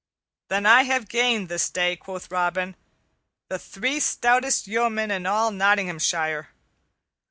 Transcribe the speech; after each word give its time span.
"Then 0.47 0.65
have 0.65 1.01
I 1.03 1.05
gained 1.05 1.47
this 1.47 1.69
day," 1.69 1.95
quoth 1.95 2.31
Robin, 2.31 2.75
"the 3.49 3.59
three 3.59 3.99
stoutest 3.99 4.65
yeomen 4.65 5.11
in 5.11 5.27
all 5.27 5.51
Nottinghamshire. 5.51 6.49